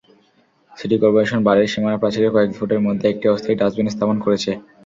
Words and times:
City 0.71 0.95
corporation 1.01 1.39
বাড়ির 1.47 1.71
সীমানাপ্রাচীরের 1.73 2.33
কয়েক 2.35 2.51
ফুটের 2.57 2.81
মধ্যে 2.87 3.05
একটি 3.09 3.25
অস্থায়ী 3.27 3.59
ডাস্টবিন 3.59 3.87
স্থাপন 3.91 4.17
করেছে। 4.25 4.51